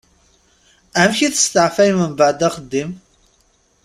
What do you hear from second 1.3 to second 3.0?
testeεfayem mbeεd axeddim?